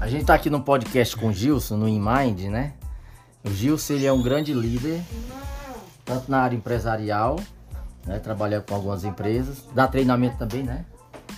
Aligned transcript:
A 0.00 0.06
gente 0.06 0.24
tá 0.24 0.34
aqui 0.34 0.48
no 0.48 0.60
podcast 0.60 1.16
com 1.16 1.28
o 1.28 1.32
Gilson, 1.32 1.76
no 1.76 1.88
InMind, 1.88 2.48
né? 2.48 2.74
O 3.44 3.50
Gilson, 3.50 3.94
ele 3.94 4.06
é 4.06 4.12
um 4.12 4.22
grande 4.22 4.54
líder, 4.54 5.02
tanto 6.04 6.30
na 6.30 6.38
área 6.38 6.56
empresarial, 6.56 7.40
né? 8.06 8.20
Trabalha 8.20 8.60
com 8.60 8.76
algumas 8.76 9.02
empresas, 9.02 9.64
dá 9.74 9.88
treinamento 9.88 10.38
também, 10.38 10.62
né? 10.62 10.84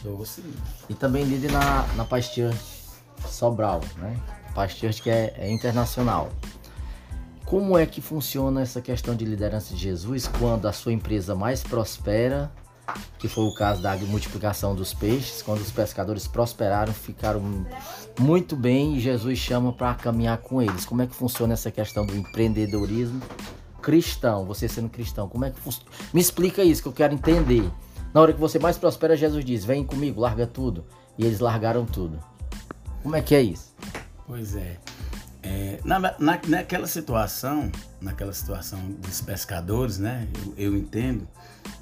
Dou 0.03 0.25
sim. 0.27 0.45
E 0.91 0.95
também 0.95 1.25
líder 1.25 1.51
na, 1.51 1.87
na 1.97 2.05
Church 2.21 2.55
Sobral, 3.27 3.81
né? 3.97 4.15
Church 4.69 5.01
que 5.01 5.09
é, 5.09 5.35
é 5.39 5.51
internacional. 5.51 6.29
Como 7.47 7.79
é 7.79 7.87
que 7.87 8.03
funciona 8.03 8.61
essa 8.61 8.83
questão 8.83 9.17
de 9.17 9.25
liderança 9.25 9.75
de 9.75 9.81
Jesus 9.81 10.29
quando 10.39 10.69
a 10.69 10.73
sua 10.73 10.93
empresa 10.93 11.35
mais 11.35 11.63
prospera 11.63 12.53
que 13.19 13.29
foi 13.29 13.45
o 13.45 13.55
caso 13.55 13.83
da 13.83 13.97
multiplicação 13.97 14.75
dos 14.75 14.95
peixes, 14.95 15.43
quando 15.43 15.61
os 15.61 15.71
pescadores 15.71 16.27
prosperaram, 16.27 16.93
ficaram 16.93 17.67
muito 18.19 18.57
bem 18.57 18.97
e 18.97 19.01
Jesus 19.01 19.39
chama 19.39 19.73
para 19.73 19.95
caminhar 19.95 20.39
com 20.39 20.61
eles. 20.61 20.85
Como 20.85 21.03
é 21.03 21.07
que 21.07 21.15
funciona 21.15 21.53
essa 21.53 21.71
questão 21.71 22.05
do 22.07 22.17
empreendedorismo 22.17 23.21
cristão, 23.81 24.45
você 24.45 24.69
sendo 24.69 24.89
cristão? 24.89 25.29
Como 25.29 25.45
é 25.45 25.51
que 25.51 25.59
funciona? 25.59 25.91
Me 26.13 26.21
explica 26.21 26.63
isso 26.63 26.83
que 26.83 26.89
eu 26.89 26.93
quero 26.93 27.15
entender. 27.15 27.71
Na 28.13 28.21
hora 28.21 28.33
que 28.33 28.41
você 28.41 28.59
mais 28.59 28.77
prospera, 28.77 29.17
Jesus 29.17 29.45
diz: 29.45 29.65
"Vem 29.65 29.85
comigo, 29.85 30.21
larga 30.21 30.47
tudo". 30.47 30.85
E 31.19 31.25
eles 31.25 31.41
largaram 31.41 31.85
tudo. 31.85 32.19
Como 33.03 33.17
é 33.17 33.23
que 33.23 33.35
é 33.35 33.43
isso? 33.43 33.75
Pois 34.27 34.55
é. 34.55 34.79
é 35.43 35.81
na, 35.85 35.99
na, 35.99 36.41
naquela 36.47 36.87
situação, 36.87 37.71
naquela 38.01 38.33
situação 38.33 38.79
dos 38.93 39.21
pescadores, 39.21 39.99
né? 39.99 40.29
Eu, 40.57 40.73
eu 40.73 40.77
entendo 40.77 41.27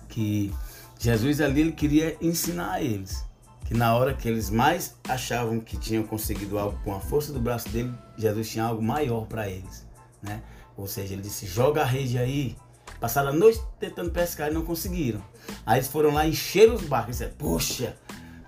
que 0.08 0.52
Jesus 0.98 1.40
ali 1.40 1.60
ele 1.60 1.72
queria 1.72 2.16
ensinar 2.20 2.72
a 2.72 2.82
eles 2.82 3.24
que 3.68 3.74
na 3.74 3.94
hora 3.94 4.14
que 4.14 4.26
eles 4.26 4.48
mais 4.48 4.96
achavam 5.06 5.60
que 5.60 5.76
tinham 5.76 6.02
conseguido 6.02 6.58
algo 6.58 6.78
com 6.82 6.94
a 6.94 7.00
força 7.00 7.34
do 7.34 7.38
braço 7.38 7.68
dele, 7.68 7.92
Jesus 8.16 8.48
tinha 8.48 8.64
algo 8.64 8.82
maior 8.82 9.26
para 9.26 9.46
eles, 9.46 9.86
né? 10.22 10.42
Ou 10.74 10.86
seja, 10.86 11.12
ele 11.12 11.20
disse: 11.20 11.46
"Joga 11.46 11.82
a 11.82 11.84
rede 11.84 12.16
aí". 12.16 12.56
Passaram 12.98 13.28
a 13.28 13.32
noite 13.32 13.60
tentando 13.78 14.10
pescar 14.10 14.50
e 14.50 14.54
não 14.54 14.64
conseguiram. 14.64 15.22
Aí 15.66 15.78
eles 15.78 15.88
foram 15.88 16.14
lá 16.14 16.26
encher 16.26 16.72
os 16.72 16.82
barcos 16.82 17.16
e 17.16 17.18
disseram: 17.18 17.34
"Poxa, 17.36 17.94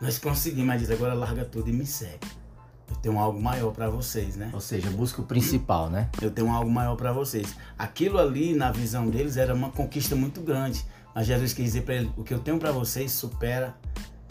nós 0.01 0.19
conseguimos". 0.19 0.69
Mas 0.69 0.81
diz: 0.81 0.91
"Agora 0.91 1.13
larga 1.13 1.45
tudo 1.45 1.69
e 1.69 1.73
me 1.73 1.85
segue". 1.85 2.27
Eu 2.89 2.97
tenho 2.97 3.19
algo 3.19 3.41
maior 3.41 3.73
para 3.73 3.91
vocês, 3.91 4.37
né? 4.37 4.51
Ou 4.55 4.61
seja, 4.61 4.91
busca 4.91 5.21
o 5.21 5.25
principal, 5.27 5.91
né? 5.91 6.09
Eu 6.21 6.31
tenho 6.31 6.51
algo 6.51 6.71
maior 6.71 6.97
para 6.97 7.13
vocês. 7.13 7.55
Aquilo 7.79 8.19
ali, 8.19 8.55
na 8.55 8.73
visão 8.73 9.09
deles, 9.09 9.37
era 9.37 9.55
uma 9.55 9.71
conquista 9.71 10.17
muito 10.17 10.41
grande. 10.41 10.85
Mas 11.15 11.27
Jesus 11.27 11.53
quis 11.53 11.65
dizer 11.67 11.83
para 11.83 11.95
ele: 11.95 12.13
o 12.17 12.25
que 12.25 12.33
eu 12.33 12.39
tenho 12.39 12.59
para 12.59 12.73
vocês 12.73 13.13
supera 13.13 13.75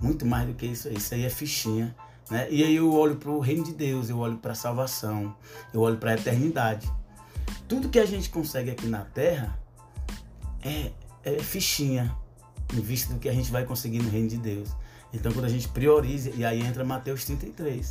muito 0.02 0.26
mais 0.26 0.48
do 0.48 0.54
que 0.54 0.66
isso. 0.66 0.90
Isso 0.90 1.14
aí 1.14 1.26
é 1.26 1.30
fichinha. 1.30 1.96
Né? 2.30 2.48
E 2.50 2.64
aí 2.64 2.76
eu 2.76 2.94
olho 2.94 3.16
para 3.16 3.30
o 3.30 3.40
reino 3.40 3.64
de 3.64 3.74
Deus, 3.74 4.10
eu 4.10 4.18
olho 4.18 4.38
para 4.38 4.52
a 4.52 4.56
salvação, 4.56 5.36
eu 5.74 5.82
olho 5.82 5.98
para 5.98 6.12
a 6.12 6.14
eternidade. 6.14 6.90
Tudo 7.68 7.90
que 7.90 8.00
a 8.00 8.06
gente 8.06 8.30
consegue 8.30 8.72
aqui 8.72 8.88
na 8.88 9.04
terra 9.04 9.60
é, 10.62 10.92
é 11.24 11.40
fichinha 11.40 12.16
em 12.74 12.82
vista 12.82 13.14
do 13.14 13.20
que 13.20 13.28
a 13.28 13.34
gente 13.34 13.52
vai 13.52 13.66
conseguir 13.66 14.00
no 14.00 14.10
reino 14.10 14.30
de 14.30 14.38
Deus. 14.38 14.70
Então 15.12 15.32
quando 15.32 15.46
a 15.46 15.50
gente 15.50 15.68
prioriza, 15.68 16.30
e 16.36 16.46
aí 16.46 16.62
entra 16.62 16.84
Mateus 16.84 17.26
33. 17.26 17.90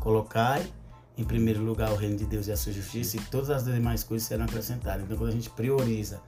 Colocai 0.00 0.66
em 1.16 1.24
primeiro 1.24 1.62
lugar 1.62 1.90
o 1.92 1.96
reino 1.96 2.16
de 2.16 2.26
Deus 2.26 2.48
e 2.48 2.52
a 2.52 2.56
sua 2.56 2.72
justiça, 2.72 3.16
e 3.16 3.20
todas 3.20 3.48
as 3.48 3.64
demais 3.64 4.04
coisas 4.04 4.28
serão 4.28 4.44
acrescentadas. 4.44 5.04
Então 5.04 5.16
quando 5.16 5.30
a 5.30 5.34
gente 5.34 5.48
prioriza 5.48 6.20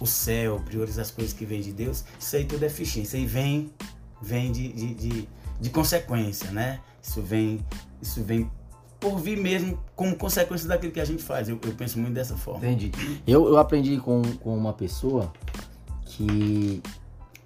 o 0.00 0.06
céu, 0.06 0.60
prioriza 0.64 1.02
as 1.02 1.10
coisas 1.10 1.32
que 1.32 1.44
vêm 1.44 1.60
de 1.60 1.72
Deus, 1.72 2.04
isso 2.18 2.36
aí 2.36 2.44
tudo 2.44 2.64
é 2.64 2.68
fichinha. 2.68 3.04
Isso 3.04 3.16
aí 3.16 3.26
vem, 3.26 3.72
vem 4.20 4.52
de, 4.52 4.72
de, 4.72 4.94
de, 4.94 5.28
de 5.60 5.70
consequência, 5.70 6.50
né? 6.50 6.80
Isso 7.02 7.22
vem, 7.22 7.64
isso 8.00 8.22
vem 8.22 8.50
por 8.98 9.18
vir 9.18 9.36
mesmo 9.36 9.78
como 9.94 10.16
consequência 10.16 10.66
daquilo 10.66 10.92
que 10.92 11.00
a 11.00 11.04
gente 11.04 11.22
faz. 11.22 11.48
Eu, 11.48 11.58
eu 11.62 11.72
penso 11.74 11.98
muito 11.98 12.14
dessa 12.14 12.36
forma. 12.36 12.66
Entendi. 12.66 12.90
Eu, 13.26 13.46
eu 13.48 13.58
aprendi 13.58 13.98
com, 13.98 14.22
com 14.40 14.56
uma 14.56 14.72
pessoa 14.72 15.32
que 16.06 16.82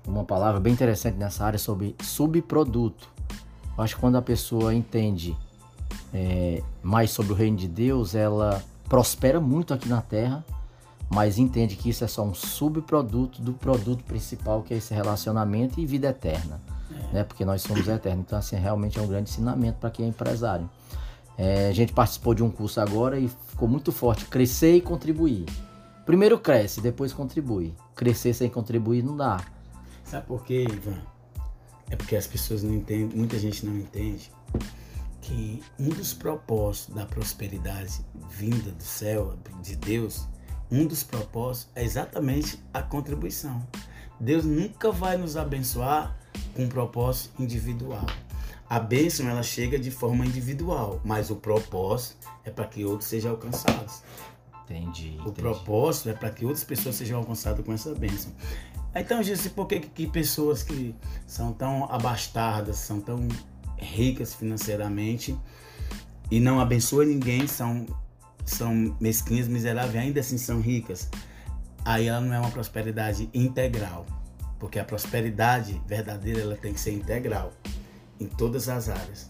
uma 0.06 0.24
palavra 0.24 0.60
bem 0.60 0.72
interessante 0.72 1.16
nessa 1.16 1.44
área 1.44 1.58
sobre 1.58 1.96
subproduto. 2.00 3.08
Eu 3.76 3.84
acho 3.84 3.94
que 3.94 4.00
quando 4.00 4.16
a 4.16 4.22
pessoa 4.22 4.74
entende 4.74 5.36
é, 6.14 6.62
mais 6.82 7.10
sobre 7.10 7.32
o 7.32 7.34
reino 7.34 7.56
de 7.56 7.68
Deus, 7.68 8.14
ela 8.14 8.62
prospera 8.88 9.40
muito 9.40 9.74
aqui 9.74 9.88
na 9.88 10.00
Terra 10.00 10.44
mas 11.10 11.38
entende 11.38 11.76
que 11.76 11.88
isso 11.88 12.04
é 12.04 12.06
só 12.06 12.22
um 12.22 12.34
subproduto 12.34 13.40
do 13.40 13.52
produto 13.52 14.04
principal 14.04 14.62
que 14.62 14.74
é 14.74 14.76
esse 14.76 14.92
relacionamento 14.92 15.80
e 15.80 15.86
vida 15.86 16.08
eterna, 16.08 16.60
é. 16.90 17.14
né? 17.14 17.24
Porque 17.24 17.44
nós 17.44 17.62
somos 17.62 17.88
eternos. 17.88 18.24
Então, 18.26 18.38
assim, 18.38 18.56
realmente 18.56 18.98
é 18.98 19.02
um 19.02 19.06
grande 19.06 19.30
ensinamento 19.30 19.78
para 19.78 19.90
quem 19.90 20.06
é 20.06 20.08
empresário. 20.08 20.68
É, 21.36 21.68
a 21.68 21.72
gente 21.72 21.92
participou 21.92 22.34
de 22.34 22.42
um 22.42 22.50
curso 22.50 22.80
agora 22.80 23.18
e 23.18 23.28
ficou 23.28 23.68
muito 23.68 23.92
forte: 23.92 24.26
crescer 24.26 24.76
e 24.76 24.80
contribuir. 24.80 25.46
Primeiro 26.04 26.38
cresce, 26.38 26.80
depois 26.80 27.12
contribui. 27.12 27.74
Crescer 27.94 28.34
sem 28.34 28.50
contribuir 28.50 29.02
não 29.02 29.16
dá. 29.16 29.40
Sabe 30.04 30.26
por 30.26 30.44
quê, 30.44 30.66
Ivan? 30.68 30.98
É 31.90 31.96
porque 31.96 32.16
as 32.16 32.26
pessoas 32.26 32.62
não 32.62 32.74
entendem, 32.74 33.16
muita 33.16 33.38
gente 33.38 33.64
não 33.64 33.76
entende 33.76 34.30
que 35.20 35.62
um 35.78 35.88
dos 35.88 36.14
propósitos 36.14 36.94
da 36.94 37.04
prosperidade 37.04 38.00
vinda 38.30 38.70
do 38.70 38.82
céu, 38.82 39.36
de 39.62 39.76
Deus, 39.76 40.26
um 40.70 40.86
dos 40.86 41.02
propósitos 41.02 41.70
é 41.74 41.84
exatamente 41.84 42.62
a 42.72 42.82
contribuição. 42.82 43.66
Deus 44.20 44.44
nunca 44.44 44.90
vai 44.90 45.16
nos 45.16 45.36
abençoar 45.36 46.16
com 46.54 46.64
um 46.64 46.68
propósito 46.68 47.42
individual. 47.42 48.06
A 48.68 48.78
bênção 48.78 49.28
ela 49.28 49.42
chega 49.42 49.78
de 49.78 49.90
forma 49.90 50.26
individual, 50.26 51.00
mas 51.04 51.30
o 51.30 51.36
propósito 51.36 52.28
é 52.44 52.50
para 52.50 52.66
que 52.66 52.84
outros 52.84 53.08
sejam 53.08 53.30
alcançados. 53.30 54.02
Entendi. 54.64 55.16
O 55.18 55.20
entendi. 55.22 55.40
propósito 55.40 56.10
é 56.10 56.12
para 56.12 56.30
que 56.30 56.44
outras 56.44 56.64
pessoas 56.64 56.96
sejam 56.96 57.18
alcançadas 57.18 57.64
com 57.64 57.72
essa 57.72 57.94
bênção. 57.94 58.30
Então, 58.94 59.22
Jesus, 59.22 59.52
por 59.52 59.66
que, 59.66 59.80
que 59.80 60.06
pessoas 60.06 60.62
que 60.62 60.94
são 61.26 61.52
tão 61.52 61.90
abastadas, 61.90 62.76
são 62.76 63.00
tão 63.00 63.26
ricas 63.78 64.34
financeiramente 64.34 65.38
e 66.30 66.40
não 66.40 66.60
abençoam 66.60 67.06
ninguém, 67.06 67.46
são 67.46 67.86
são 68.50 68.96
mesquinhas, 69.00 69.48
miseráveis, 69.48 69.96
ainda 69.96 70.20
assim 70.20 70.38
são 70.38 70.60
ricas, 70.60 71.08
aí 71.84 72.08
ela 72.08 72.20
não 72.20 72.34
é 72.34 72.38
uma 72.38 72.50
prosperidade 72.50 73.28
integral. 73.32 74.06
Porque 74.58 74.78
a 74.78 74.84
prosperidade 74.84 75.80
verdadeira 75.86 76.40
ela 76.40 76.56
tem 76.56 76.72
que 76.72 76.80
ser 76.80 76.92
integral 76.92 77.52
em 78.18 78.26
todas 78.26 78.68
as 78.68 78.88
áreas. 78.88 79.28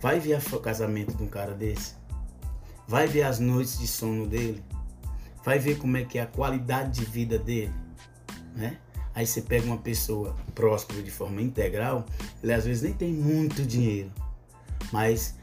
Vai 0.00 0.20
ver 0.20 0.38
o 0.52 0.60
casamento 0.60 1.16
de 1.16 1.22
um 1.22 1.26
cara 1.26 1.52
desse? 1.52 1.94
Vai 2.86 3.06
ver 3.08 3.22
as 3.22 3.40
noites 3.40 3.78
de 3.78 3.88
sono 3.88 4.26
dele? 4.26 4.62
Vai 5.44 5.58
ver 5.58 5.78
como 5.78 5.96
é 5.96 6.04
que 6.04 6.18
é 6.18 6.22
a 6.22 6.26
qualidade 6.26 7.00
de 7.00 7.04
vida 7.04 7.38
dele? 7.38 7.72
Né? 8.54 8.78
Aí 9.14 9.26
você 9.26 9.42
pega 9.42 9.66
uma 9.66 9.78
pessoa 9.78 10.36
próspera 10.54 11.02
de 11.02 11.10
forma 11.10 11.42
integral, 11.42 12.06
ele 12.42 12.52
às 12.52 12.64
vezes 12.64 12.82
nem 12.82 12.92
tem 12.92 13.12
muito 13.12 13.62
dinheiro, 13.64 14.12
mas 14.92 15.34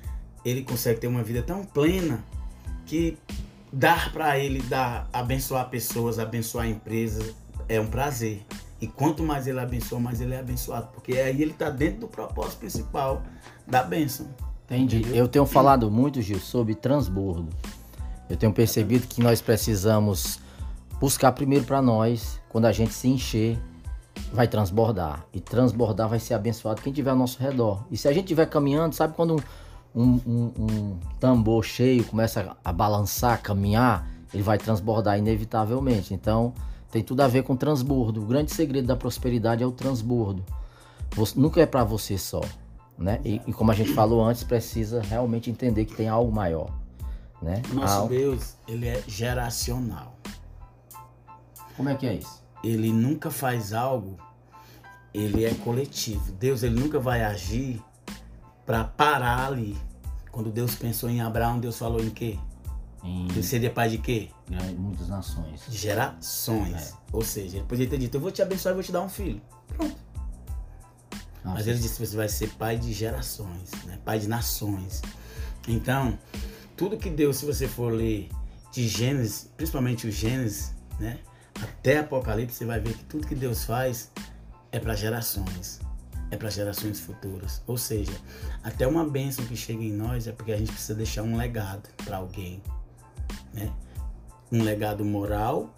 ele 0.46 0.64
consegue 0.64 1.02
ter 1.02 1.08
uma 1.08 1.24
vida 1.24 1.44
tão 1.44 1.66
plena 1.66 2.24
que 2.85 3.18
dar 3.72 4.12
para 4.13 4.38
ele, 4.40 4.62
dar, 4.62 5.09
abençoar 5.12 5.69
pessoas, 5.69 6.19
abençoar 6.19 6.68
empresas, 6.68 7.34
é 7.68 7.79
um 7.79 7.88
prazer. 7.88 8.46
E 8.79 8.88
quanto 8.88 9.23
mais 9.23 9.47
ele 9.47 9.59
abençoa, 9.59 10.00
mais 10.00 10.22
ele 10.22 10.34
é 10.34 10.40
abençoado. 10.40 10.90
Porque 10.94 11.13
aí 11.13 11.41
ele 11.41 11.51
está 11.51 11.69
dentro 11.69 12.01
do 12.01 12.07
propósito 12.07 12.59
principal 12.59 13.22
da 13.66 13.84
bênção. 13.84 14.28
Entendi. 14.66 14.97
Entendeu? 14.97 15.16
Eu 15.16 15.28
tenho 15.28 15.46
falado 15.46 15.90
muito, 15.90 16.22
Gil, 16.22 16.40
sobre 16.40 16.75
transbordo. 16.75 17.50
Eu 18.29 18.35
tenho 18.35 18.51
percebido 18.51 19.07
que 19.07 19.22
nós 19.22 19.41
precisamos 19.41 20.40
buscar 21.00 21.31
primeiro 21.31 21.66
para 21.66 21.81
nós, 21.81 22.40
quando 22.50 22.66
a 22.66 22.72
gente 22.72 22.94
se 22.94 23.07
encher, 23.07 23.59
vai 24.34 24.47
transbordar. 24.47 25.26
E 25.34 25.40
transbordar 25.40 26.09
vai 26.09 26.20
ser 26.20 26.34
abençoado 26.34 26.81
quem 26.81 26.91
tiver 26.91 27.11
ao 27.11 27.17
nosso 27.17 27.41
redor. 27.41 27.85
E 27.91 27.97
se 27.97 28.08
a 28.08 28.14
gente 28.14 28.26
estiver 28.26 28.46
caminhando, 28.47 28.96
sabe 28.96 29.14
quando 29.14 29.41
um, 29.96 30.20
um, 30.28 30.52
um, 30.59 31.00
tambor 31.20 31.64
cheio 31.64 32.03
começa 32.03 32.56
a 32.64 32.74
balançar, 32.74 33.36
a 33.36 33.38
caminhar, 33.38 34.08
ele 34.34 34.44
vai 34.44 34.58
transbordar 34.58 35.18
inevitavelmente. 35.18 36.14
Então, 36.14 36.53
tem 36.92 37.02
tudo 37.02 37.22
a 37.22 37.28
ver 37.28 37.44
com 37.44 37.56
transbordo. 37.56 38.22
O 38.22 38.26
grande 38.26 38.53
segredo 38.53 38.88
da 38.88 38.96
prosperidade 38.96 39.64
é 39.64 39.66
o 39.66 39.72
transbordo. 39.72 40.44
Você, 41.16 41.40
nunca 41.40 41.62
é 41.62 41.66
para 41.66 41.84
você 41.84 42.18
só, 42.18 42.42
né? 42.97 43.22
E, 43.24 43.42
e, 43.47 43.53
como 43.53 43.72
a 43.72 43.74
gente 43.74 43.94
falou 43.94 44.24
antes, 44.24 44.44
precisa 44.44 45.02
realmente 45.02 45.50
entender 45.50 45.86
que 45.86 45.96
tem 45.96 46.09
algo 46.09 46.32
maior, 46.32 46.70
né? 47.41 47.62
Nosso. 47.74 48.09
Deus, 48.09 48.56
ele 48.68 48.88
é 48.88 49.02
geracional. 49.08 50.18
Como 51.78 51.88
é 51.88 51.96
que 51.96 52.06
é 52.06 52.16
isso? 52.16 52.44
Ele 52.62 52.91
nunca 52.91 53.32
faz 53.32 53.72
algo, 53.72 54.18
ele 55.14 55.46
é 55.46 55.53
coletivo. 55.53 56.34
Deus, 56.34 56.64
ele 56.64 56.78
nunca 56.78 57.00
vai 57.00 57.24
agir 57.24 57.82
para 58.66 58.84
parar 58.84 59.47
ali. 59.47 59.78
Quando 60.32 60.52
Deus 60.52 60.76
pensou 60.76 61.09
em 61.09 61.22
Abraão, 61.22 61.59
Deus 61.59 61.78
falou 61.78 62.02
em 62.02 62.09
quê? 62.09 62.38
Em... 63.03 63.29
Ele 63.29 63.44
seria 63.44 63.70
pai 63.70 63.90
de 63.90 64.00
quê? 64.00 64.29
Muitas 64.78 65.08
nações. 65.08 65.62
De 65.67 65.78
gerações. 65.78 66.91
É. 66.91 66.94
Ou 67.12 67.22
seja, 67.22 67.58
ele 67.58 67.66
podia 67.66 67.88
ter 67.88 67.97
dito: 67.97 68.17
Eu 68.17 68.22
vou 68.22 68.32
te 68.32 68.41
abençoar 68.41 68.73
e 68.73 68.76
vou 68.76 68.84
te 68.84 68.91
dar 68.91 69.02
um 69.02 69.09
filho. 69.09 69.41
Pronto. 69.67 69.96
Nossa. 71.44 71.58
Mas 71.58 71.67
ele 71.67 71.79
disse: 71.79 72.06
Você 72.06 72.16
vai 72.16 72.28
ser 72.28 72.50
pai 72.56 72.78
de 72.78 72.91
gerações, 72.91 73.72
né? 73.85 74.00
pai 74.03 74.20
de 74.20 74.28
nações. 74.28 75.02
Então, 75.67 76.17
tudo 76.76 76.97
que 76.97 77.09
Deus, 77.09 77.38
se 77.38 77.46
você 77.46 77.67
for 77.67 77.94
ler 77.94 78.29
de 78.72 78.88
Gênesis, 78.88 79.50
principalmente 79.56 80.08
o 80.08 80.12
Gênesis, 80.12 80.73
né? 81.00 81.20
Até 81.62 82.00
Apocalipse, 82.00 82.58
você 82.58 82.66
vai 82.66 82.79
ver 82.79 82.94
que 82.94 83.03
tudo 83.06 83.26
que 83.26 83.35
Deus 83.35 83.64
faz 83.64 84.12
é 84.72 84.79
para 84.79 84.94
gerações, 84.94 85.79
é 86.35 86.37
para 86.37 86.49
gerações 86.49 86.99
futuras. 86.99 87.61
Ou 87.66 87.78
seja, 87.78 88.14
até 88.64 88.85
uma 88.87 89.05
bênção 89.05 89.46
que 89.46 89.55
chega 89.55 89.84
em 89.84 89.91
nós 89.91 90.28
é 90.28 90.32
porque 90.32 90.52
a 90.52 90.58
gente 90.58 90.72
precisa 90.72 90.93
deixar 90.93 91.23
um 91.23 91.35
legado 91.35 91.90
para 92.03 92.17
alguém, 92.17 92.61
né? 93.53 93.72
Um 94.52 94.61
legado 94.61 95.03
moral, 95.03 95.73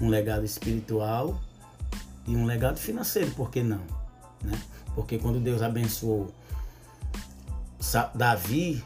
um 0.00 0.08
legado 0.08 0.44
espiritual 0.44 1.40
e 2.26 2.36
um 2.36 2.44
legado 2.44 2.78
financeiro, 2.78 3.30
por 3.32 3.50
que 3.50 3.62
não? 3.62 3.82
Né? 4.42 4.60
Porque 4.94 5.18
quando 5.18 5.38
Deus 5.38 5.62
abençoou 5.62 6.32
Davi, 8.14 8.84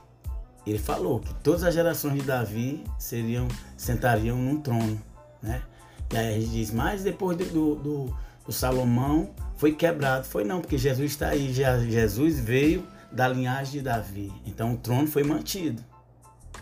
ele 0.67 0.79
falou 0.79 1.21
que 1.21 1.33
todas 1.37 1.63
as 1.65 1.73
gerações 1.73 2.21
de 2.21 2.23
Davi 2.23 2.85
seriam 2.99 3.49
sentariam 3.77 4.37
num 4.37 4.61
trono, 4.61 5.01
né? 5.43 5.63
E 6.13 6.17
aí 6.17 6.35
a 6.35 6.41
gente 6.41 6.51
diz, 6.51 6.71
mas 6.71 7.03
depois 7.03 7.37
do, 7.39 7.77
do, 7.77 8.17
do 8.45 8.53
Salomão 8.53 9.31
foi 9.61 9.73
quebrado. 9.73 10.27
Foi 10.27 10.43
não, 10.43 10.63
porque 10.63 10.79
Jesus 10.79 11.13
está 11.13 11.29
aí. 11.29 11.53
Jesus 11.53 12.41
veio 12.41 12.83
da 13.13 13.29
linhagem 13.29 13.75
de 13.75 13.83
Davi. 13.83 14.33
Então 14.47 14.73
o 14.73 14.77
trono 14.79 15.07
foi 15.07 15.23
mantido. 15.23 15.85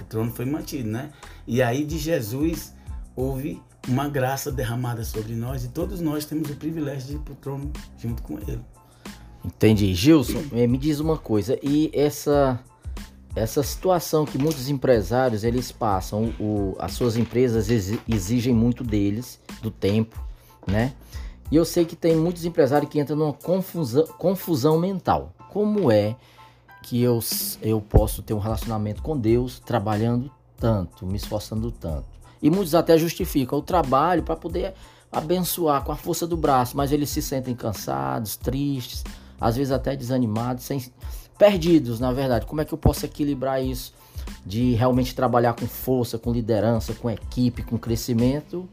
O 0.00 0.04
trono 0.04 0.32
foi 0.32 0.44
mantido, 0.44 0.88
né? 0.90 1.10
E 1.46 1.62
aí 1.62 1.84
de 1.84 1.96
Jesus 1.96 2.74
houve 3.14 3.62
uma 3.86 4.08
graça 4.08 4.50
derramada 4.50 5.04
sobre 5.04 5.34
nós 5.34 5.64
e 5.64 5.68
todos 5.68 6.00
nós 6.00 6.24
temos 6.24 6.50
o 6.50 6.56
privilégio 6.56 7.08
de 7.08 7.14
ir 7.14 7.18
para 7.20 7.32
o 7.32 7.36
trono 7.36 7.72
junto 7.96 8.20
com 8.22 8.36
ele. 8.40 8.60
Entendi. 9.44 9.94
Gilson, 9.94 10.42
eh, 10.52 10.66
me 10.66 10.76
diz 10.76 10.98
uma 10.98 11.16
coisa, 11.16 11.56
e 11.62 11.90
essa 11.94 12.60
essa 13.36 13.62
situação 13.62 14.24
que 14.24 14.36
muitos 14.36 14.68
empresários 14.68 15.44
eles 15.44 15.70
passam, 15.70 16.34
o, 16.40 16.74
as 16.80 16.92
suas 16.92 17.16
empresas 17.16 17.68
exigem 18.08 18.52
muito 18.52 18.82
deles, 18.82 19.38
do 19.62 19.70
tempo, 19.70 20.20
né? 20.66 20.92
E 21.50 21.56
eu 21.56 21.64
sei 21.64 21.84
que 21.84 21.96
tem 21.96 22.14
muitos 22.14 22.44
empresários 22.44 22.90
que 22.90 23.00
entram 23.00 23.16
numa 23.16 23.32
confusão, 23.32 24.06
confusão 24.18 24.78
mental. 24.78 25.32
Como 25.50 25.90
é 25.90 26.14
que 26.82 27.02
eu, 27.02 27.20
eu 27.62 27.80
posso 27.80 28.22
ter 28.22 28.34
um 28.34 28.38
relacionamento 28.38 29.02
com 29.02 29.16
Deus 29.16 29.58
trabalhando 29.58 30.30
tanto, 30.58 31.06
me 31.06 31.16
esforçando 31.16 31.70
tanto? 31.70 32.06
E 32.42 32.50
muitos 32.50 32.74
até 32.74 32.98
justificam 32.98 33.58
o 33.58 33.62
trabalho 33.62 34.22
para 34.22 34.36
poder 34.36 34.74
abençoar 35.10 35.82
com 35.82 35.90
a 35.90 35.96
força 35.96 36.26
do 36.26 36.36
braço, 36.36 36.76
mas 36.76 36.92
eles 36.92 37.08
se 37.08 37.22
sentem 37.22 37.54
cansados, 37.54 38.36
tristes, 38.36 39.02
às 39.40 39.56
vezes 39.56 39.72
até 39.72 39.96
desanimados, 39.96 40.64
sem, 40.64 40.84
perdidos, 41.38 41.98
na 41.98 42.12
verdade. 42.12 42.44
Como 42.44 42.60
é 42.60 42.64
que 42.64 42.74
eu 42.74 42.78
posso 42.78 43.06
equilibrar 43.06 43.64
isso 43.64 43.94
de 44.44 44.74
realmente 44.74 45.14
trabalhar 45.14 45.54
com 45.54 45.66
força, 45.66 46.18
com 46.18 46.30
liderança, 46.30 46.92
com 46.92 47.10
equipe, 47.10 47.62
com 47.62 47.78
crescimento 47.78 48.68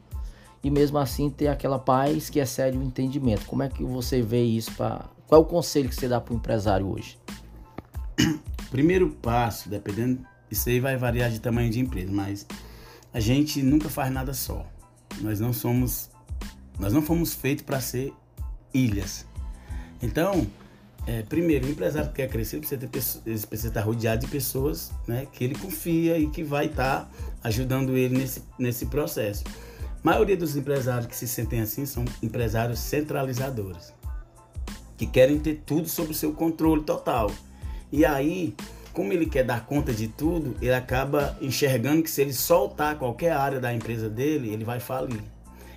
e 0.65 0.71
mesmo 0.71 0.97
assim 0.97 1.29
ter 1.29 1.47
aquela 1.47 1.77
paz 1.77 2.27
que 2.27 2.39
excede 2.39 2.75
o 2.75 2.81
entendimento? 2.81 3.45
Como 3.45 3.61
é 3.61 3.69
que 3.69 3.83
você 3.83 4.23
vê 4.23 4.41
isso? 4.41 4.71
Pra... 4.71 5.05
Qual 5.27 5.39
é 5.39 5.45
o 5.45 5.47
conselho 5.47 5.87
que 5.87 5.93
você 5.93 6.07
dá 6.07 6.19
para 6.19 6.33
o 6.33 6.37
empresário 6.37 6.87
hoje? 6.87 7.19
Primeiro 8.71 9.11
passo, 9.11 9.69
dependendo, 9.69 10.25
isso 10.49 10.67
aí 10.67 10.79
vai 10.79 10.97
variar 10.97 11.29
de 11.29 11.39
tamanho 11.39 11.69
de 11.69 11.79
empresa, 11.79 12.11
mas 12.11 12.47
a 13.13 13.19
gente 13.19 13.61
nunca 13.61 13.89
faz 13.89 14.11
nada 14.11 14.33
só. 14.33 14.65
Nós 15.21 15.39
não 15.39 15.53
somos, 15.53 16.09
nós 16.79 16.91
não 16.91 17.03
fomos 17.03 17.35
feitos 17.35 17.63
para 17.63 17.79
ser 17.79 18.11
ilhas. 18.73 19.23
Então, 20.01 20.47
é, 21.05 21.21
primeiro, 21.21 21.67
o 21.67 21.69
empresário 21.69 22.09
que 22.09 22.15
quer 22.15 22.27
crescer 22.27 22.57
precisa, 22.57 22.81
ter, 22.81 22.87
precisa 22.87 23.67
estar 23.67 23.81
rodeado 23.81 24.25
de 24.25 24.31
pessoas 24.31 24.91
né, 25.07 25.27
que 25.31 25.43
ele 25.43 25.53
confia 25.53 26.17
e 26.17 26.27
que 26.27 26.43
vai 26.43 26.65
estar 26.65 27.07
ajudando 27.43 27.95
ele 27.95 28.17
nesse, 28.17 28.41
nesse 28.57 28.87
processo. 28.87 29.43
Maioria 30.05 30.37
dos 30.37 30.55
empresários 30.55 31.07
que 31.07 31.15
se 31.15 31.27
sentem 31.27 31.61
assim 31.61 31.83
são 31.83 32.05
empresários 32.21 32.77
centralizadores, 32.77 33.91
que 34.95 35.07
querem 35.07 35.39
ter 35.39 35.63
tudo 35.65 35.89
sob 35.89 36.13
seu 36.13 36.31
controle 36.31 36.83
total. 36.83 37.31
E 37.91 38.05
aí, 38.05 38.55
como 38.93 39.11
ele 39.11 39.25
quer 39.25 39.43
dar 39.43 39.65
conta 39.65 39.91
de 39.91 40.07
tudo, 40.07 40.55
ele 40.61 40.75
acaba 40.75 41.35
enxergando 41.41 42.03
que 42.03 42.11
se 42.11 42.21
ele 42.21 42.33
soltar 42.33 42.99
qualquer 42.99 43.31
área 43.31 43.59
da 43.59 43.73
empresa 43.73 44.07
dele, 44.07 44.53
ele 44.53 44.63
vai 44.63 44.79
falir. 44.79 45.23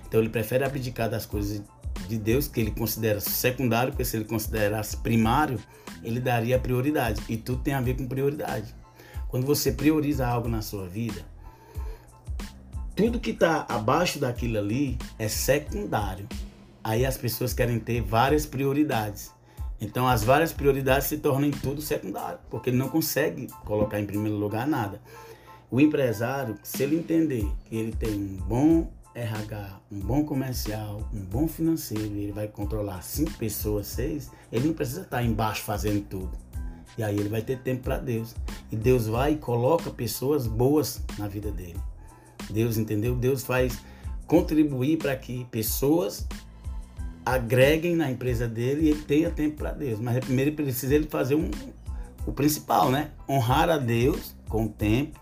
Então 0.07 0.19
ele 0.19 0.29
prefere 0.29 0.63
abdicar 0.63 1.09
das 1.09 1.25
coisas 1.25 1.63
de 2.07 2.17
Deus, 2.19 2.47
que 2.47 2.59
ele 2.59 2.69
considera 2.69 3.19
secundário, 3.19 3.93
porque 3.93 4.05
se 4.05 4.15
ele 4.15 4.25
considerasse 4.25 4.95
primário, 4.97 5.57
ele 6.03 6.19
daria 6.19 6.59
prioridade. 6.59 7.19
E 7.27 7.35
tudo 7.35 7.63
tem 7.63 7.73
a 7.73 7.81
ver 7.81 7.97
com 7.97 8.07
prioridade. 8.07 8.75
Quando 9.27 9.47
você 9.47 9.71
prioriza 9.71 10.27
algo 10.27 10.47
na 10.47 10.61
sua 10.61 10.87
vida, 10.87 11.25
tudo 12.99 13.17
que 13.17 13.31
está 13.31 13.65
abaixo 13.69 14.19
daquilo 14.19 14.57
ali 14.57 14.97
é 15.17 15.29
secundário. 15.29 16.27
Aí 16.83 17.05
as 17.05 17.15
pessoas 17.15 17.53
querem 17.53 17.79
ter 17.79 18.01
várias 18.01 18.45
prioridades. 18.45 19.31
Então 19.79 20.05
as 20.05 20.21
várias 20.21 20.51
prioridades 20.51 21.07
se 21.07 21.17
tornam 21.17 21.49
tudo 21.49 21.81
secundário, 21.81 22.39
porque 22.49 22.69
ele 22.69 22.75
não 22.75 22.89
consegue 22.89 23.47
colocar 23.63 24.01
em 24.01 24.05
primeiro 24.05 24.35
lugar 24.35 24.67
nada. 24.67 25.01
O 25.71 25.79
empresário, 25.79 26.57
se 26.61 26.83
ele 26.83 26.97
entender 26.97 27.49
que 27.69 27.77
ele 27.77 27.93
tem 27.93 28.11
um 28.11 28.35
bom 28.35 28.91
RH, 29.15 29.79
um 29.89 29.99
bom 30.01 30.25
comercial, 30.25 31.09
um 31.13 31.21
bom 31.21 31.47
financeiro, 31.47 32.03
ele 32.03 32.33
vai 32.33 32.49
controlar 32.49 33.01
cinco 33.01 33.31
pessoas, 33.35 33.87
seis, 33.87 34.29
ele 34.51 34.67
não 34.67 34.73
precisa 34.73 35.03
estar 35.03 35.23
embaixo 35.23 35.63
fazendo 35.63 36.01
tudo. 36.01 36.37
E 36.97 37.03
aí 37.03 37.17
ele 37.17 37.29
vai 37.29 37.41
ter 37.41 37.59
tempo 37.59 37.83
para 37.83 37.97
Deus. 37.97 38.35
E 38.69 38.75
Deus 38.75 39.07
vai 39.07 39.35
e 39.35 39.37
coloca 39.37 39.89
pessoas 39.89 40.45
boas 40.45 41.01
na 41.17 41.29
vida 41.29 41.49
dele. 41.49 41.79
Deus, 42.51 42.77
entendeu? 42.77 43.15
Deus 43.15 43.43
faz 43.43 43.79
contribuir 44.27 44.97
para 44.97 45.15
que 45.15 45.45
pessoas 45.45 46.27
agreguem 47.25 47.95
na 47.95 48.09
empresa 48.09 48.47
dele 48.47 48.85
e 48.85 48.89
ele 48.89 49.01
tenha 49.01 49.29
tempo 49.29 49.57
para 49.57 49.71
Deus. 49.71 49.99
Mas 49.99 50.19
primeiro 50.19 50.49
ele 50.49 50.55
precisa 50.55 50.95
ele 50.95 51.07
fazer 51.07 51.35
um, 51.35 51.49
o 52.25 52.31
principal, 52.31 52.91
né? 52.91 53.11
Honrar 53.27 53.69
a 53.69 53.77
Deus 53.77 54.35
com 54.47 54.65
o 54.65 54.69
tempo, 54.69 55.19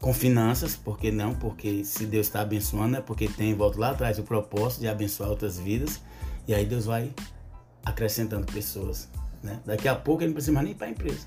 com 0.00 0.12
finanças, 0.14 0.76
porque 0.76 1.10
não? 1.10 1.34
Porque 1.34 1.84
se 1.84 2.06
Deus 2.06 2.26
está 2.26 2.40
abençoando 2.40 2.96
é 2.96 3.00
porque 3.00 3.28
tem, 3.28 3.54
volta 3.54 3.78
lá 3.78 3.90
atrás, 3.90 4.18
o 4.18 4.22
propósito 4.22 4.80
de 4.80 4.88
abençoar 4.88 5.30
outras 5.30 5.58
vidas. 5.58 6.00
E 6.48 6.54
aí 6.54 6.64
Deus 6.64 6.86
vai 6.86 7.12
acrescentando 7.84 8.46
pessoas. 8.46 9.08
Né? 9.42 9.60
Daqui 9.64 9.88
a 9.88 9.94
pouco 9.94 10.22
ele 10.22 10.28
não 10.28 10.34
precisa 10.34 10.52
mais 10.52 10.66
nem 10.66 10.74
para 10.74 10.86
a 10.86 10.90
empresa. 10.90 11.26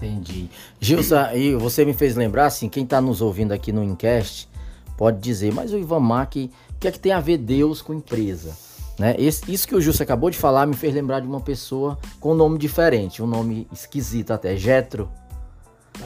Entendi. 0.00 0.48
Gilson, 0.80 1.16
aí 1.16 1.54
você 1.54 1.84
me 1.84 1.92
fez 1.92 2.16
lembrar, 2.16 2.46
assim, 2.46 2.68
quem 2.68 2.84
está 2.84 3.00
nos 3.00 3.20
ouvindo 3.20 3.52
aqui 3.52 3.72
no 3.72 3.82
Incast 3.84 4.48
pode 4.96 5.18
dizer, 5.18 5.52
mas 5.52 5.72
o 5.72 5.78
Ivan 5.78 6.00
Mac, 6.00 6.36
o 6.36 6.50
que 6.78 6.88
é 6.88 6.90
que 6.90 6.98
tem 6.98 7.12
a 7.12 7.20
ver 7.20 7.38
Deus 7.38 7.80
com 7.80 7.94
empresa? 7.94 8.56
Né? 8.98 9.14
Esse, 9.18 9.50
isso 9.50 9.66
que 9.66 9.74
o 9.74 9.80
Gilson 9.80 10.02
acabou 10.02 10.28
de 10.28 10.36
falar 10.36 10.66
me 10.66 10.76
fez 10.76 10.94
lembrar 10.94 11.20
de 11.20 11.26
uma 11.26 11.40
pessoa 11.40 11.98
com 12.20 12.32
um 12.32 12.34
nome 12.34 12.58
diferente, 12.58 13.22
um 13.22 13.26
nome 13.26 13.66
esquisito 13.72 14.30
até, 14.30 14.56
Jetro. 14.56 15.10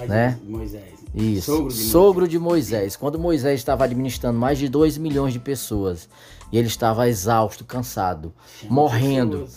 Né? 0.06 0.38
Moisés. 0.44 0.94
Isso. 1.12 1.46
Sogro 1.46 1.68
de, 1.68 1.74
Sogro 1.74 2.28
de 2.28 2.38
Moisés. 2.38 2.96
Quando 2.96 3.18
Moisés 3.18 3.60
estava 3.60 3.84
administrando 3.84 4.38
mais 4.38 4.58
de 4.58 4.68
2 4.68 4.98
milhões 4.98 5.32
de 5.32 5.38
pessoas 5.38 6.08
e 6.52 6.58
ele 6.58 6.66
estava 6.66 7.08
exausto, 7.08 7.64
cansado, 7.64 8.32
Chama 8.60 8.72
morrendo. 8.72 9.48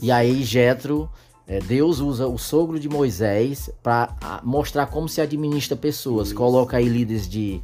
E 0.00 0.10
aí 0.10 0.42
Jetro, 0.42 1.08
é, 1.08 1.31
Deus 1.60 1.98
usa 2.00 2.26
o 2.26 2.38
sogro 2.38 2.78
de 2.78 2.88
Moisés 2.88 3.68
para 3.82 4.40
mostrar 4.42 4.86
como 4.86 5.08
se 5.08 5.20
administra 5.20 5.76
pessoas. 5.76 6.28
Isso. 6.28 6.36
Coloca 6.36 6.76
aí 6.76 6.88
líderes 6.88 7.28
de 7.28 7.60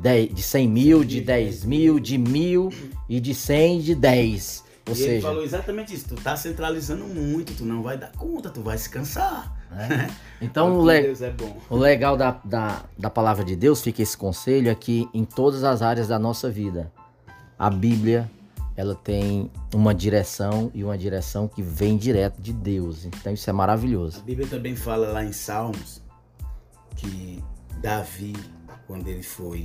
10, 0.00 0.34
de 0.34 0.42
100 0.42 0.68
mil, 0.68 1.04
de 1.04 1.20
10 1.20 1.64
mil, 1.64 1.98
de 1.98 2.18
mil 2.18 2.72
e 3.08 3.20
de 3.20 3.34
100 3.34 3.80
de 3.80 3.94
10. 3.94 4.64
Ou 4.86 4.92
e 4.92 4.96
seja, 4.96 5.10
ele 5.12 5.20
falou 5.22 5.42
exatamente 5.42 5.94
isso. 5.94 6.08
Tu 6.08 6.14
tá 6.16 6.36
centralizando 6.36 7.04
muito, 7.06 7.54
tu 7.54 7.64
não 7.64 7.82
vai 7.82 7.96
dar 7.96 8.12
conta, 8.12 8.50
tu 8.50 8.60
vai 8.60 8.78
se 8.78 8.88
cansar. 8.88 9.52
É. 9.74 10.08
Então, 10.40 10.78
o, 10.78 10.86
le 10.86 10.98
é 10.98 11.34
o, 11.68 11.76
legal 11.76 12.16
da, 12.16 12.40
da, 12.44 12.84
da 12.96 13.10
palavra 13.10 13.44
de 13.44 13.56
Deus, 13.56 13.82
fica 13.82 14.02
esse 14.02 14.16
conselho, 14.16 14.70
é 14.70 14.74
que 14.74 15.08
em 15.12 15.24
todas 15.24 15.64
as 15.64 15.82
áreas 15.82 16.06
da 16.06 16.16
nossa 16.16 16.48
vida, 16.48 16.92
a 17.58 17.68
Bíblia 17.68 18.30
ela 18.76 18.94
tem 18.94 19.50
uma 19.74 19.94
direção 19.94 20.70
e 20.74 20.82
uma 20.82 20.98
direção 20.98 21.46
que 21.46 21.62
vem 21.62 21.96
direto 21.96 22.40
de 22.40 22.52
Deus. 22.52 23.04
Então 23.04 23.32
isso 23.32 23.48
é 23.48 23.52
maravilhoso. 23.52 24.18
A 24.20 24.22
Bíblia 24.22 24.48
também 24.48 24.74
fala 24.74 25.08
lá 25.08 25.24
em 25.24 25.32
Salmos 25.32 26.02
que 26.96 27.42
Davi, 27.80 28.34
quando 28.86 29.08
ele 29.08 29.22
foi, 29.22 29.62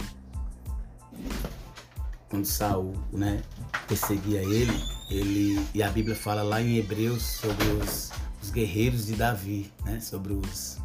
quando 2.30 2.46
Saul, 2.46 2.94
né, 3.12 3.42
perseguia 3.88 4.42
ele, 4.42 4.74
ele 5.10 5.66
e 5.74 5.82
a 5.82 5.90
Bíblia 5.90 6.16
fala 6.16 6.44
lá 6.44 6.62
em 6.62 6.78
Hebreus 6.78 7.22
sobre 7.24 7.66
os 7.66 8.12
os 8.42 8.50
guerreiros 8.52 9.06
de 9.06 9.16
Davi, 9.16 9.72
né? 9.86 10.00
Sobre 10.00 10.34
os. 10.34 10.80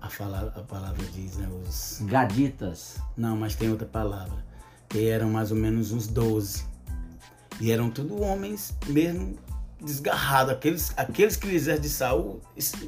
A, 0.00 0.10
fala, 0.10 0.52
a 0.56 0.62
palavra 0.62 1.04
diz, 1.12 1.36
né? 1.36 1.48
Os. 1.48 2.00
Gaditas. 2.02 2.98
Não, 3.16 3.36
mas 3.36 3.54
tem 3.54 3.70
outra 3.70 3.86
palavra. 3.86 4.44
Que 4.88 5.08
eram 5.08 5.30
mais 5.30 5.50
ou 5.50 5.56
menos 5.56 5.92
uns 5.92 6.06
12. 6.06 6.66
E 7.60 7.70
eram 7.70 7.90
tudo 7.90 8.20
homens 8.20 8.74
mesmo 8.86 9.36
desgarrado. 9.80 10.50
Aqueles, 10.50 10.92
aqueles 10.96 11.36
que 11.36 11.46
fizeram 11.46 11.80
de 11.80 11.88
Saul, 11.88 12.40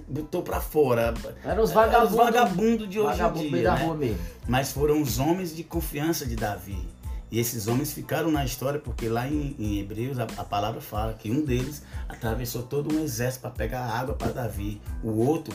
botou 0.08 0.42
para 0.42 0.61
fora. 0.61 1.14
Eram 1.44 1.62
os 1.62 1.73
vagabundos, 1.73 2.14
Era 2.14 2.26
os 2.26 2.35
vagabundos 2.35 2.88
de 2.88 2.99
hoje 2.99 3.18
vagabundo 3.18 3.46
em 3.46 3.50
dia. 3.50 3.62
da 3.62 3.75
né? 3.75 3.85
rua 3.85 3.94
mesmo. 3.94 4.18
Mas 4.49 4.73
foram 4.73 5.00
os 5.00 5.18
homens 5.18 5.54
de 5.54 5.62
confiança 5.62 6.26
de 6.26 6.37
Davi. 6.37 6.88
E 7.30 7.40
esses 7.40 7.66
homens 7.66 7.92
ficaram 7.92 8.30
na 8.30 8.44
história 8.44 8.78
porque 8.78 9.08
lá 9.08 9.26
em, 9.26 9.56
em 9.58 9.80
Hebreus 9.80 10.18
a, 10.18 10.25
a 10.37 10.44
palavra 10.44 10.80
fala 10.80 11.12
que 11.12 11.30
um 11.30 11.44
deles 11.44 11.82
atravessou 12.08 12.62
todo 12.62 12.94
um 12.94 13.02
exército 13.02 13.42
para 13.42 13.50
pegar 13.50 13.85
água 13.85 14.14
para 14.14 14.30
Davi. 14.30 14.80
O 15.02 15.11
outro, 15.11 15.52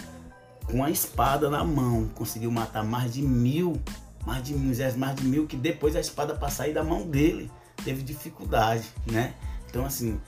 com 0.70 0.84
a 0.84 0.92
espada 0.92 1.50
na 1.50 1.64
mão, 1.64 2.10
conseguiu 2.14 2.52
matar 2.52 2.84
mais 2.84 3.14
de 3.14 3.22
mil, 3.22 3.82
mais 4.26 4.44
de 4.44 4.54
mil, 4.54 4.76
mais 4.98 5.16
de 5.16 5.24
mil, 5.24 5.48
que 5.48 5.56
depois 5.56 5.96
a 5.96 6.02
espada 6.02 6.36
para 6.36 6.50
sair 6.50 6.74
da 6.74 6.84
mão 6.84 7.08
dele 7.08 7.50
teve 7.84 8.02
dificuldade, 8.04 8.88
né? 9.06 9.34
Então 9.70 9.86
assim, 9.86 10.20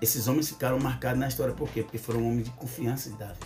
esses 0.00 0.26
homens 0.28 0.48
ficaram 0.48 0.78
marcados 0.78 1.18
na 1.18 1.28
história 1.28 1.54
por 1.54 1.68
quê? 1.70 1.82
Porque 1.82 1.98
foram 1.98 2.26
homens 2.26 2.44
de 2.44 2.50
confiança 2.50 3.10
de 3.10 3.16
Davi. 3.16 3.38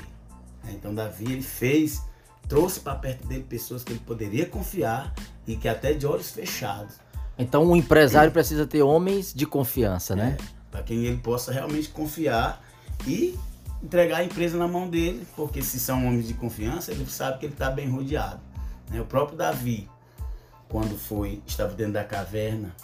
né? 0.64 0.72
Então 0.74 0.94
Davi 0.94 1.24
ele 1.24 1.42
fez, 1.42 2.02
trouxe 2.48 2.80
para 2.80 2.94
perto 2.96 3.26
dele 3.26 3.44
pessoas 3.44 3.84
que 3.84 3.92
ele 3.92 4.00
poderia 4.00 4.46
confiar 4.46 5.14
e 5.46 5.56
que 5.56 5.68
até 5.68 5.92
de 5.92 6.06
olhos 6.06 6.30
fechados 6.30 6.94
Então 7.38 7.64
um 7.64 7.76
empresário 7.76 8.32
precisa 8.32 8.66
ter 8.66 8.82
homens 8.82 9.32
de 9.32 9.46
confiança, 9.46 10.16
né? 10.16 10.36
para 10.76 10.82
quem 10.82 11.04
ele 11.06 11.16
possa 11.16 11.50
realmente 11.52 11.88
confiar 11.88 12.62
e 13.06 13.38
entregar 13.82 14.18
a 14.18 14.24
empresa 14.24 14.58
na 14.58 14.68
mão 14.68 14.88
dele, 14.90 15.26
porque 15.34 15.62
se 15.62 15.80
são 15.80 16.06
homens 16.06 16.28
de 16.28 16.34
confiança, 16.34 16.92
ele 16.92 17.06
sabe 17.06 17.38
que 17.38 17.46
ele 17.46 17.54
está 17.54 17.70
bem 17.70 17.88
rodeado. 17.88 18.40
né? 18.90 19.00
O 19.00 19.06
próprio 19.06 19.38
Davi, 19.38 19.88
quando 20.68 20.98
foi, 20.98 21.42
estava 21.46 21.74
dentro 21.74 21.94
da 21.94 22.04
caverna, 22.04 22.74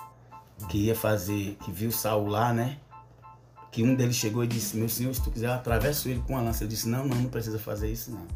que 0.68 0.78
ia 0.78 0.94
fazer, 0.94 1.56
que 1.64 1.70
viu 1.70 1.90
Saul 1.90 2.26
lá, 2.28 2.52
né? 2.52 2.78
Que 3.70 3.82
um 3.82 3.94
deles 3.94 4.16
chegou 4.16 4.44
e 4.44 4.46
disse, 4.46 4.76
meu 4.76 4.88
senhor, 4.88 5.14
se 5.14 5.22
tu 5.22 5.30
quiser, 5.30 5.46
eu 5.46 5.52
atravesso 5.52 6.08
ele 6.08 6.22
com 6.26 6.36
a 6.36 6.40
lança. 6.42 6.62
Ele 6.64 6.70
disse, 6.70 6.88
não, 6.88 7.06
não, 7.06 7.16
não 7.16 7.30
precisa 7.30 7.58
fazer 7.58 7.90
isso, 7.90 8.10
não. 8.10 8.26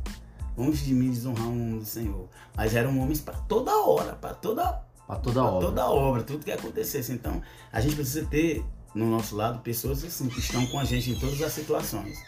Longe 0.56 0.82
de 0.85 0.94
mim 0.94 1.11
desonrar 1.11 1.46
um 1.46 1.50
homem 1.52 1.78
do 1.78 1.85
Senhor. 1.85 2.26
Mas 2.56 2.75
eram 2.75 2.99
homens 2.99 3.20
para 3.20 3.35
toda 3.40 3.70
hora, 3.76 4.14
para 4.14 4.32
toda 4.32 4.82
Pra 5.06 5.16
toda 5.16 5.40
Pra 5.40 5.50
obra. 5.50 5.66
toda 5.68 5.87
obra, 5.88 6.23
tudo 6.25 6.44
que 6.44 6.50
acontecesse. 6.50 7.12
Então, 7.12 7.40
a 7.73 7.80
gente 7.80 7.94
precisa 7.94 8.26
ter 8.26 8.64
no 8.94 9.08
nosso 9.08 9.37
lado 9.37 9.61
pessoas 9.61 10.02
assim, 10.02 10.28
que 10.28 10.40
estão 10.40 10.66
com 10.66 10.78
a 10.80 10.85
gente 10.85 11.11
em 11.11 11.14
todas 11.14 11.40
as 11.42 11.52
situações. 11.52 12.18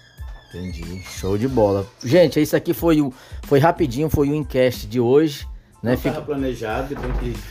Entendi. 0.50 1.02
Show 1.02 1.36
de 1.36 1.48
bola. 1.48 1.86
Gente, 2.04 2.40
isso 2.40 2.54
aqui 2.54 2.72
foi 2.72 3.00
o 3.00 3.12
foi 3.44 3.58
rapidinho, 3.58 4.08
foi 4.08 4.28
o 4.30 4.34
encast 4.34 4.86
de 4.86 5.00
hoje, 5.00 5.46
né? 5.82 5.92
Não 5.92 5.96
Fica 5.96 6.08
estava 6.10 6.26
planejado, 6.26 6.94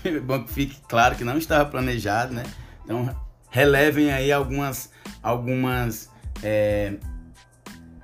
é 0.03 0.19
bom 0.19 0.43
que 0.43 0.53
fique 0.53 0.81
claro 0.88 1.15
que 1.15 1.24
não 1.24 1.38
estava 1.38 1.69
planejado, 1.69 2.34
né? 2.34 2.43
Então, 2.84 3.10
relevem 3.50 4.12
aí 4.12 4.31
algumas, 4.31 4.91
algumas 5.22 6.10
é, 6.43 6.93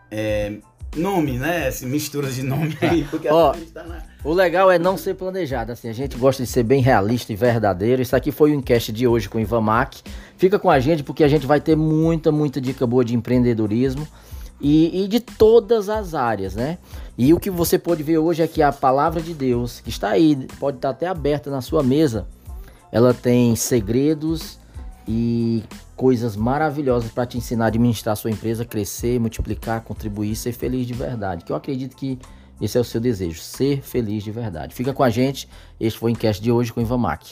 é, 0.09 0.53
nomes, 0.95 1.39
né? 1.39 1.67
Assim, 1.67 1.85
misturas 1.85 2.35
de 2.35 2.43
nome 2.43 2.77
aí, 2.81 3.03
porque 3.09 3.27
Ó, 3.27 3.51
a 3.51 3.57
gente 3.57 3.71
tá 3.71 3.83
na... 3.83 4.01
O 4.23 4.33
legal 4.33 4.71
é 4.71 4.79
não 4.79 4.95
ser 4.97 5.15
planejado, 5.15 5.71
assim, 5.73 5.89
a 5.89 5.93
gente 5.93 6.17
gosta 6.17 6.43
de 6.43 6.49
ser 6.49 6.63
bem 6.63 6.81
realista 6.81 7.33
e 7.33 7.35
verdadeiro. 7.35 8.01
Isso 8.01 8.15
aqui 8.15 8.31
foi 8.31 8.51
o 8.51 8.53
encast 8.53 8.91
de 8.91 9.05
hoje 9.05 9.27
com 9.27 9.37
o 9.37 9.41
Ivan 9.41 9.61
Mac. 9.61 9.95
Fica 10.37 10.57
com 10.57 10.69
a 10.69 10.79
gente 10.79 11.03
porque 11.03 11.25
a 11.25 11.27
gente 11.27 11.45
vai 11.45 11.59
ter 11.59 11.75
muita, 11.75 12.31
muita 12.31 12.61
dica 12.61 12.87
boa 12.87 13.03
de 13.03 13.13
empreendedorismo 13.15 14.07
e, 14.63 15.03
e 15.03 15.07
de 15.09 15.19
todas 15.19 15.89
as 15.89 16.15
áreas, 16.15 16.55
né? 16.55 16.77
E 17.17 17.33
o 17.33 17.39
que 17.39 17.49
você 17.49 17.77
pode 17.77 18.01
ver 18.01 18.17
hoje 18.17 18.41
é 18.41 18.47
que 18.47 18.61
a 18.61 18.71
palavra 18.71 19.21
de 19.21 19.33
Deus, 19.33 19.81
que 19.81 19.89
está 19.89 20.11
aí, 20.11 20.47
pode 20.57 20.77
estar 20.77 20.91
até 20.91 21.05
aberta 21.05 21.51
na 21.51 21.61
sua 21.61 21.83
mesa, 21.83 22.25
ela 22.89 23.13
tem 23.13 23.53
segredos 23.57 24.57
e 25.05 25.61
coisas 25.97 26.37
maravilhosas 26.37 27.11
para 27.11 27.25
te 27.25 27.37
ensinar 27.37 27.65
a 27.65 27.67
administrar 27.67 28.13
a 28.13 28.15
sua 28.15 28.31
empresa, 28.31 28.63
crescer, 28.63 29.19
multiplicar, 29.19 29.81
contribuir, 29.81 30.33
ser 30.35 30.53
feliz 30.53 30.87
de 30.87 30.93
verdade. 30.93 31.43
Que 31.43 31.51
eu 31.51 31.57
acredito 31.57 31.95
que 31.97 32.17
esse 32.61 32.77
é 32.77 32.81
o 32.81 32.85
seu 32.85 33.01
desejo, 33.01 33.41
ser 33.41 33.81
feliz 33.81 34.23
de 34.23 34.31
verdade. 34.31 34.73
Fica 34.73 34.93
com 34.93 35.03
a 35.03 35.09
gente. 35.09 35.49
Este 35.77 35.99
foi 35.99 36.11
o 36.11 36.13
Encast 36.13 36.41
de 36.41 36.51
hoje 36.51 36.71
com 36.71 36.79
o 36.79 36.83
Ivan 36.83 36.99
Mac. 36.99 37.23